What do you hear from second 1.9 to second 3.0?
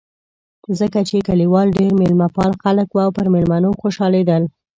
مېلمه پال خلک و